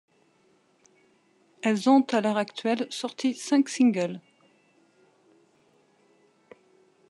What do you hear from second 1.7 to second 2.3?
ont à